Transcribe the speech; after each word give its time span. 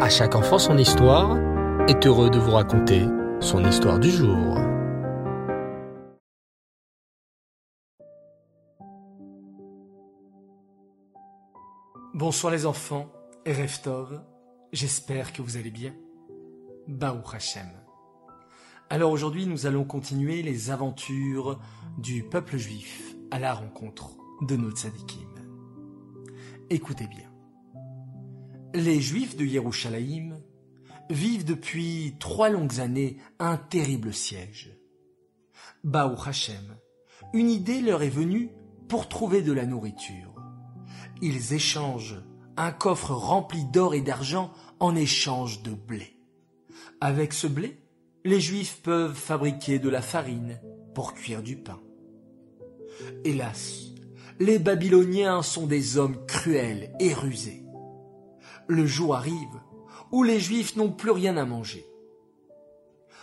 À 0.00 0.08
chaque 0.08 0.34
enfant 0.34 0.58
son 0.58 0.76
histoire 0.76 1.38
est 1.88 2.04
heureux 2.04 2.28
de 2.28 2.38
vous 2.38 2.50
raconter 2.50 3.06
son 3.38 3.64
histoire 3.64 4.00
du 4.00 4.10
jour. 4.10 4.58
Bonsoir 12.12 12.52
les 12.52 12.66
enfants 12.66 13.12
et 13.46 13.52
Reftov, 13.52 14.20
j'espère 14.72 15.32
que 15.32 15.42
vous 15.42 15.56
allez 15.56 15.70
bien. 15.70 15.94
Baou 16.88 17.22
Hashem. 17.32 17.70
Alors 18.90 19.12
aujourd'hui 19.12 19.46
nous 19.46 19.66
allons 19.66 19.84
continuer 19.84 20.42
les 20.42 20.70
aventures 20.72 21.60
du 21.98 22.24
peuple 22.24 22.56
juif 22.56 23.14
à 23.30 23.38
la 23.38 23.54
rencontre 23.54 24.10
de 24.42 24.56
nos 24.56 24.72
tzadikim. 24.72 25.28
Écoutez 26.68 27.06
bien. 27.06 27.33
Les 28.76 29.00
Juifs 29.00 29.36
de 29.36 29.44
Yerushalayim 29.44 30.34
vivent 31.08 31.44
depuis 31.44 32.16
trois 32.18 32.48
longues 32.48 32.80
années 32.80 33.18
un 33.38 33.56
terrible 33.56 34.12
siège. 34.12 34.76
Baou 35.84 36.16
Hashem, 36.26 36.76
une 37.32 37.50
idée 37.50 37.80
leur 37.80 38.02
est 38.02 38.08
venue 38.08 38.50
pour 38.88 39.08
trouver 39.08 39.42
de 39.42 39.52
la 39.52 39.64
nourriture. 39.64 40.34
Ils 41.22 41.54
échangent 41.54 42.20
un 42.56 42.72
coffre 42.72 43.12
rempli 43.12 43.64
d'or 43.64 43.94
et 43.94 44.00
d'argent 44.00 44.50
en 44.80 44.96
échange 44.96 45.62
de 45.62 45.70
blé. 45.70 46.18
Avec 47.00 47.32
ce 47.32 47.46
blé, 47.46 47.78
les 48.24 48.40
Juifs 48.40 48.80
peuvent 48.82 49.14
fabriquer 49.14 49.78
de 49.78 49.88
la 49.88 50.02
farine 50.02 50.60
pour 50.96 51.14
cuire 51.14 51.44
du 51.44 51.56
pain. 51.56 51.80
Hélas, 53.22 53.92
les 54.40 54.58
Babyloniens 54.58 55.42
sont 55.42 55.68
des 55.68 55.96
hommes 55.96 56.26
cruels 56.26 56.92
et 56.98 57.14
rusés 57.14 57.63
le 58.68 58.86
jour 58.86 59.14
arrive 59.14 59.60
où 60.12 60.22
les 60.22 60.38
Juifs 60.38 60.76
n'ont 60.76 60.92
plus 60.92 61.10
rien 61.10 61.36
à 61.36 61.44
manger. 61.44 61.84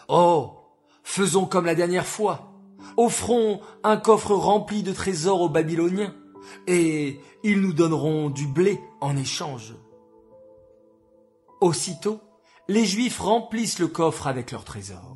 Oh, 0.09 0.57
faisons 1.03 1.45
comme 1.45 1.65
la 1.65 1.75
dernière 1.75 2.05
fois. 2.05 2.51
Offrons 2.97 3.61
un 3.83 3.95
coffre 3.95 4.35
rempli 4.35 4.83
de 4.83 4.91
trésors 4.91 5.41
aux 5.41 5.49
Babyloniens, 5.49 6.13
et 6.67 7.19
ils 7.43 7.61
nous 7.61 7.73
donneront 7.73 8.29
du 8.29 8.47
blé 8.47 8.79
en 8.99 9.15
échange. 9.15 9.75
Aussitôt, 11.61 12.19
les 12.67 12.85
Juifs 12.85 13.19
remplissent 13.19 13.79
le 13.79 13.87
coffre 13.87 14.27
avec 14.27 14.51
leurs 14.51 14.65
trésors. 14.65 15.15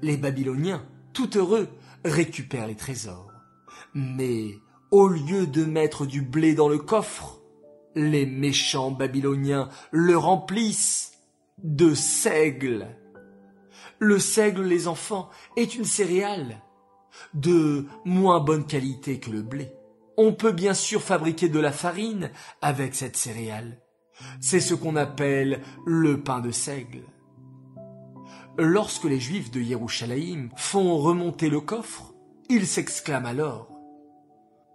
Les 0.00 0.16
Babyloniens, 0.16 0.84
tout 1.12 1.38
heureux, 1.38 1.68
récupèrent 2.04 2.66
les 2.66 2.74
trésors. 2.74 3.30
Mais 3.94 4.58
au 4.90 5.06
lieu 5.06 5.46
de 5.46 5.64
mettre 5.64 6.06
du 6.06 6.22
blé 6.22 6.54
dans 6.54 6.68
le 6.68 6.78
coffre, 6.78 7.41
les 7.94 8.26
méchants 8.26 8.90
Babyloniens 8.90 9.68
le 9.90 10.16
remplissent 10.16 11.12
de 11.62 11.94
seigle. 11.94 12.88
Le 13.98 14.18
seigle, 14.18 14.62
les 14.64 14.88
enfants, 14.88 15.30
est 15.56 15.74
une 15.74 15.84
céréale 15.84 16.60
de 17.34 17.86
moins 18.04 18.40
bonne 18.40 18.66
qualité 18.66 19.20
que 19.20 19.30
le 19.30 19.42
blé. 19.42 19.72
On 20.16 20.32
peut 20.32 20.52
bien 20.52 20.74
sûr 20.74 21.02
fabriquer 21.02 21.48
de 21.48 21.60
la 21.60 21.72
farine 21.72 22.30
avec 22.60 22.94
cette 22.94 23.16
céréale. 23.16 23.80
C'est 24.40 24.60
ce 24.60 24.74
qu'on 24.74 24.96
appelle 24.96 25.62
le 25.86 26.22
pain 26.22 26.40
de 26.40 26.50
seigle. 26.50 27.02
Lorsque 28.58 29.04
les 29.04 29.20
Juifs 29.20 29.50
de 29.50 29.60
Yerushalayim 29.60 30.50
font 30.56 30.98
remonter 30.98 31.48
le 31.48 31.60
coffre, 31.60 32.12
ils 32.50 32.66
s'exclament 32.66 33.26
alors 33.26 33.68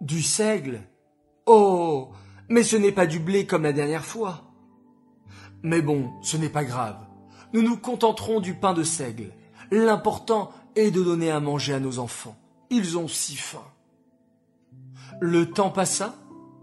Du 0.00 0.20
seigle 0.22 0.82
Oh 1.46 2.10
mais 2.48 2.62
ce 2.62 2.76
n'est 2.76 2.92
pas 2.92 3.06
du 3.06 3.18
blé 3.18 3.46
comme 3.46 3.62
la 3.62 3.72
dernière 3.72 4.04
fois. 4.04 4.44
Mais 5.62 5.82
bon, 5.82 6.10
ce 6.22 6.36
n'est 6.36 6.48
pas 6.48 6.64
grave. 6.64 6.98
Nous 7.52 7.62
nous 7.62 7.76
contenterons 7.76 8.40
du 8.40 8.54
pain 8.54 8.74
de 8.74 8.82
seigle. 8.82 9.32
L'important 9.70 10.50
est 10.76 10.90
de 10.90 11.02
donner 11.02 11.30
à 11.30 11.40
manger 11.40 11.74
à 11.74 11.80
nos 11.80 11.98
enfants. 11.98 12.36
Ils 12.70 12.96
ont 12.98 13.08
si 13.08 13.36
faim. 13.36 13.64
Le 15.20 15.50
temps 15.50 15.70
passa, 15.70 16.14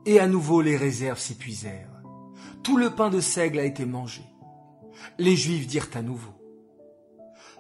et 0.05 0.19
à 0.19 0.27
nouveau 0.27 0.61
les 0.61 0.77
réserves 0.77 1.19
s'épuisèrent. 1.19 1.89
Tout 2.63 2.77
le 2.77 2.91
pain 2.91 3.09
de 3.09 3.19
seigle 3.19 3.59
a 3.59 3.65
été 3.65 3.85
mangé. 3.85 4.23
Les 5.17 5.35
Juifs 5.35 5.67
dirent 5.67 5.89
à 5.93 6.01
nouveau. 6.01 6.31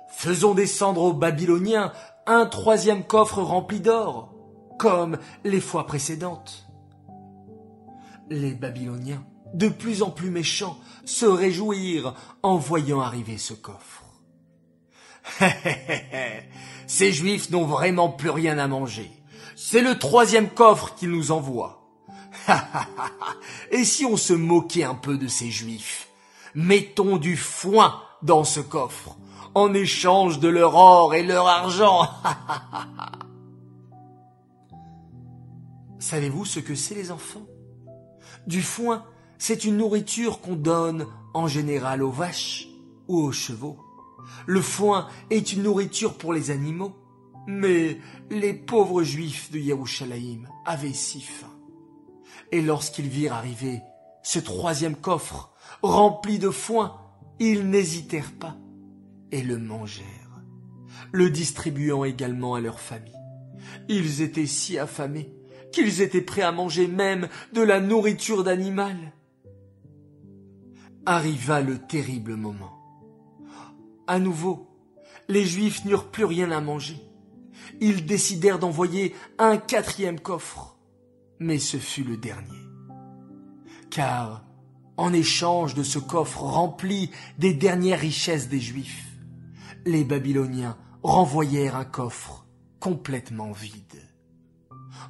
Faisons 0.09 0.53
descendre 0.53 1.01
aux 1.01 1.13
Babyloniens 1.13 1.91
un 2.25 2.45
troisième 2.45 3.03
coffre 3.03 3.41
rempli 3.41 3.81
d'or, 3.81 4.33
comme 4.79 5.17
les 5.43 5.59
fois 5.59 5.85
précédentes. 5.85 6.64
Les 8.29 8.53
Babyloniens, 8.53 9.23
de 9.53 9.69
plus 9.69 10.01
en 10.01 10.09
plus 10.09 10.31
méchants, 10.31 10.79
se 11.05 11.25
réjouirent 11.25 12.15
en 12.43 12.57
voyant 12.57 13.01
arriver 13.01 13.37
ce 13.37 13.53
coffre. 13.53 14.03
Ces 16.87 17.11
Juifs 17.11 17.49
n'ont 17.49 17.65
vraiment 17.65 18.09
plus 18.09 18.29
rien 18.29 18.57
à 18.57 18.67
manger. 18.67 19.11
C'est 19.55 19.81
le 19.81 19.97
troisième 19.97 20.49
coffre 20.49 20.95
qu'ils 20.95 21.11
nous 21.11 21.31
envoient. 21.31 21.81
Et 23.71 23.83
si 23.83 24.05
on 24.05 24.17
se 24.17 24.33
moquait 24.33 24.83
un 24.83 24.95
peu 24.95 25.17
de 25.17 25.27
ces 25.27 25.49
Juifs? 25.49 26.09
Mettons 26.53 27.17
du 27.17 27.37
foin 27.37 28.01
dans 28.21 28.43
ce 28.43 28.59
coffre, 28.59 29.17
en 29.53 29.73
échange 29.73 30.39
de 30.39 30.47
leur 30.47 30.75
or 30.75 31.15
et 31.15 31.23
leur 31.23 31.47
argent. 31.47 32.07
Savez-vous 35.99 36.45
ce 36.45 36.59
que 36.59 36.75
c'est 36.75 36.95
les 36.95 37.11
enfants? 37.11 37.45
Du 38.47 38.61
foin, 38.61 39.05
c'est 39.37 39.65
une 39.65 39.77
nourriture 39.77 40.41
qu'on 40.41 40.55
donne 40.55 41.07
en 41.33 41.47
général 41.47 42.03
aux 42.03 42.11
vaches 42.11 42.67
ou 43.07 43.19
aux 43.19 43.31
chevaux. 43.31 43.77
Le 44.45 44.61
foin 44.61 45.07
est 45.29 45.53
une 45.53 45.63
nourriture 45.63 46.17
pour 46.17 46.33
les 46.33 46.51
animaux. 46.51 46.95
Mais 47.47 47.99
les 48.31 48.53
pauvres 48.53 49.03
juifs 49.03 49.51
de 49.51 49.59
Yerushalayim 49.59 50.47
avaient 50.65 50.93
si 50.93 51.21
faim. 51.21 51.53
Et 52.51 52.61
lorsqu'ils 52.61 53.07
virent 53.07 53.33
arriver 53.33 53.81
ce 54.23 54.39
troisième 54.39 54.95
coffre 54.95 55.51
rempli 55.83 56.39
de 56.39 56.49
foin, 56.49 56.99
ils 57.39 57.69
n'hésitèrent 57.69 58.31
pas 58.31 58.57
et 59.31 59.43
le 59.43 59.59
mangèrent, 59.59 60.41
le 61.11 61.29
distribuant 61.29 62.03
également 62.03 62.55
à 62.55 62.61
leur 62.61 62.79
famille. 62.79 63.13
Ils 63.89 64.21
étaient 64.21 64.47
si 64.47 64.79
affamés 64.79 65.31
qu'ils 65.75 66.01
étaient 66.01 66.21
prêts 66.21 66.41
à 66.41 66.53
manger 66.53 66.87
même 66.87 67.27
de 67.51 67.61
la 67.61 67.81
nourriture 67.81 68.45
d'animal. 68.45 69.11
Arriva 71.05 71.59
le 71.59 71.77
terrible 71.77 72.37
moment. 72.37 72.71
À 74.07 74.17
nouveau, 74.17 74.69
les 75.27 75.45
Juifs 75.45 75.83
n'eurent 75.83 76.09
plus 76.09 76.23
rien 76.23 76.49
à 76.51 76.61
manger. 76.61 76.97
Ils 77.81 78.05
décidèrent 78.05 78.57
d'envoyer 78.57 79.13
un 79.37 79.57
quatrième 79.57 80.19
coffre, 80.19 80.79
mais 81.39 81.59
ce 81.59 81.75
fut 81.75 82.05
le 82.05 82.15
dernier. 82.15 82.63
Car, 83.89 84.45
en 84.95 85.11
échange 85.11 85.73
de 85.73 85.83
ce 85.83 85.99
coffre 85.99 86.43
rempli 86.43 87.11
des 87.37 87.53
dernières 87.53 87.99
richesses 87.99 88.47
des 88.47 88.61
Juifs, 88.61 89.07
les 89.85 90.05
Babyloniens 90.05 90.77
renvoyèrent 91.03 91.75
un 91.75 91.85
coffre 91.85 92.47
complètement 92.79 93.51
vide 93.51 94.14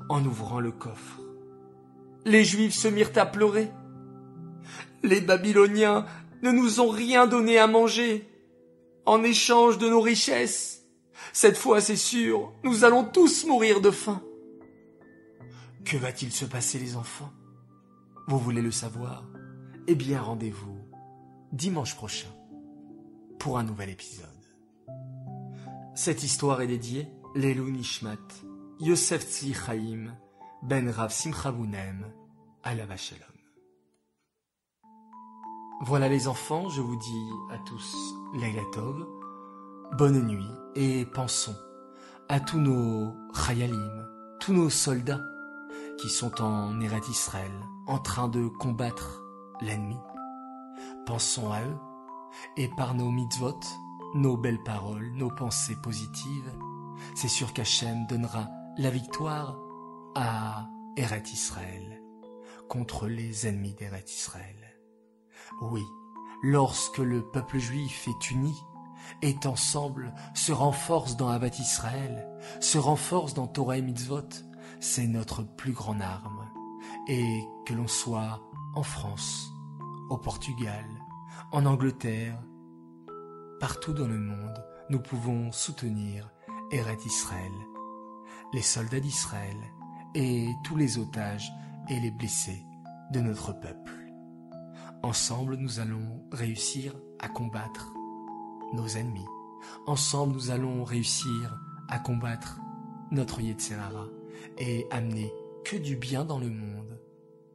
en 0.10 0.24
ouvrant 0.26 0.60
le 0.60 0.72
coffre. 0.72 1.22
Les 2.26 2.44
Juifs 2.44 2.76
se 2.76 2.88
mirent 2.88 3.12
à 3.16 3.26
pleurer. 3.26 3.72
Les 5.04 5.22
Babyloniens 5.22 6.06
ne 6.42 6.52
nous 6.52 6.80
ont 6.80 6.90
rien 6.90 7.28
donné 7.28 7.58
à 7.58 7.68
manger 7.68 8.28
en 9.06 9.24
échange 9.24 9.78
de 9.78 9.88
nos 9.88 10.02
richesses. 10.02 10.84
Cette 11.34 11.58
fois, 11.58 11.82
c'est 11.82 11.96
sûr, 11.96 12.54
nous 12.64 12.84
allons 12.84 13.04
tous 13.04 13.46
mourir 13.46 13.82
de 13.82 13.92
faim. 13.92 14.22
Que 15.84 15.98
va-t-il 15.98 16.32
se 16.32 16.46
passer, 16.46 16.80
les 16.80 16.96
enfants? 16.96 17.32
Vous 18.28 18.40
voulez 18.40 18.62
le 18.62 18.72
savoir? 18.72 19.24
Eh 19.88 19.96
bien, 19.96 20.22
rendez-vous 20.22 20.80
dimanche 21.52 21.96
prochain 21.96 22.30
pour 23.38 23.60
un 23.60 23.64
nouvel 23.64 23.90
épisode. 23.90 24.26
Cette 25.94 26.24
histoire 26.24 26.62
est 26.62 26.68
dédiée 26.68 27.08
Lelou 27.36 27.70
Nishmat, 27.70 28.18
Yosef 28.82 29.24
Tzvi 29.24 29.54
Chaim, 29.54 30.12
Ben 30.62 30.90
Rav 30.90 31.10
Simcha 31.10 31.54
à 32.64 32.76
la 32.76 32.98
Shalom. 32.98 33.24
Voilà 35.80 36.10
les 36.10 36.28
enfants, 36.28 36.68
je 36.68 36.82
vous 36.82 36.98
dis 36.98 37.30
à 37.52 37.58
tous 37.60 37.96
Laila 38.34 38.64
Tov, 38.74 39.08
bonne 39.98 40.28
nuit 40.28 40.52
et 40.76 41.06
pensons 41.06 41.56
à 42.28 42.42
tous 42.42 42.58
nos 42.58 43.14
Chayalim, 43.34 44.10
tous 44.42 44.52
nos 44.52 44.70
soldats 44.70 45.22
qui 45.98 46.10
sont 46.10 46.42
en 46.42 46.82
Eret 46.82 47.00
Israël 47.10 47.54
en 47.88 48.00
train 48.00 48.28
de 48.28 48.50
combattre 48.50 49.24
l'ennemi. 49.62 50.00
Pensons 51.06 51.50
à 51.50 51.62
eux 51.62 51.78
et 52.58 52.68
par 52.76 52.94
nos 52.94 53.10
mitzvot, 53.10 53.62
nos 54.16 54.36
belles 54.36 54.64
paroles, 54.64 55.14
nos 55.14 55.30
pensées 55.30 55.78
positives, 55.82 56.52
c'est 57.14 57.30
sûr 57.30 57.54
qu'Hachem 57.54 58.06
donnera 58.08 58.50
la 58.78 58.90
victoire 58.90 59.58
à 60.16 60.68
Eret 60.98 61.24
Israël 61.32 62.02
contre 62.68 63.08
les 63.08 63.48
ennemis 63.48 63.74
d'Eret 63.74 64.04
Israël. 64.08 64.80
Oui, 65.62 65.84
lorsque 66.44 66.98
le 66.98 67.24
peuple 67.32 67.58
juif 67.58 68.08
est 68.08 68.32
uni, 68.32 68.56
est 69.22 69.46
ensemble, 69.46 70.14
se 70.34 70.52
renforce 70.52 71.16
dans 71.16 71.30
Avat 71.30 71.56
Israël, 71.60 72.28
se 72.60 72.78
renforce 72.78 73.34
dans 73.34 73.48
Torah 73.48 73.78
et 73.78 73.82
Mitzvot, 73.82 74.28
c'est 74.80 75.08
notre 75.08 75.44
plus 75.44 75.74
grande 75.74 76.02
arme. 76.02 76.50
Et 77.08 77.44
que 77.66 77.74
l'on 77.74 77.88
soit 77.88 78.42
en 78.74 78.84
France, 78.84 79.52
au 80.10 80.18
Portugal, 80.18 80.86
en 81.52 81.66
Angleterre, 81.66 82.42
partout 83.60 83.94
dans 83.94 84.08
le 84.08 84.20
monde, 84.20 84.66
nous 84.90 85.00
pouvons 85.00 85.52
soutenir 85.52 86.30
Eret 86.72 86.98
Israël, 87.06 87.54
les 88.54 88.62
soldats 88.62 89.00
d'Israël 89.00 89.58
et 90.14 90.50
tous 90.64 90.76
les 90.76 90.98
otages 90.98 91.52
et 91.90 92.00
les 92.00 92.12
blessés 92.12 92.66
de 93.12 93.20
notre 93.20 93.54
peuple. 93.54 93.92
Ensemble, 95.04 95.56
nous 95.58 95.80
allons 95.80 96.24
réussir 96.32 96.94
à 97.20 97.28
combattre 97.28 97.94
nos 98.74 98.88
ennemis. 98.88 99.28
Ensemble, 99.86 100.34
nous 100.34 100.52
allons 100.52 100.84
réussir 100.84 101.58
à 101.90 102.00
combattre 102.00 102.60
notre 103.12 103.42
Yetzerara 103.42 104.08
et 104.58 104.88
amener 104.92 105.32
que 105.64 105.76
du 105.76 105.96
bien 105.96 106.26
dans 106.26 106.40
le 106.40 106.50
monde. 106.50 107.00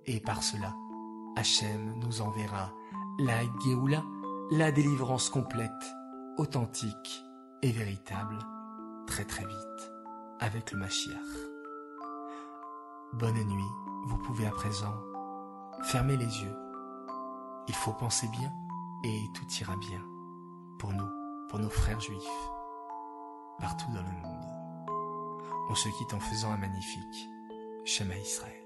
Et 0.06 0.20
par 0.20 0.42
cela, 0.42 0.74
Hachem 1.36 1.94
nous 2.00 2.20
enverra 2.20 2.72
la 3.18 3.40
Géoula, 3.64 4.02
la 4.50 4.72
délivrance 4.72 5.28
complète, 5.28 5.70
authentique 6.38 7.24
et 7.62 7.70
véritable, 7.70 8.38
très 9.06 9.24
très 9.24 9.44
vite, 9.44 9.92
avec 10.40 10.72
le 10.72 10.78
Mashiach. 10.78 11.16
Bonne 13.12 13.44
nuit, 13.44 13.72
vous 14.06 14.16
pouvez 14.18 14.46
à 14.46 14.50
présent 14.50 14.94
fermer 15.84 16.16
les 16.16 16.42
yeux. 16.42 16.56
Il 17.68 17.74
faut 17.74 17.92
penser 17.92 18.26
bien 18.28 18.50
et 19.04 19.20
tout 19.34 19.46
ira 19.60 19.76
bien 19.76 20.02
pour 20.78 20.92
nous, 20.92 21.08
pour 21.48 21.58
nos 21.58 21.68
frères 21.68 22.00
juifs, 22.00 22.50
partout 23.58 23.90
dans 23.92 24.02
le 24.02 24.22
monde. 24.22 24.46
On 25.68 25.74
se 25.74 25.88
quitte 25.98 26.14
en 26.14 26.20
faisant 26.20 26.52
un 26.52 26.56
magnifique 26.56 27.28
Shema 27.84 28.16
Israël. 28.16 28.59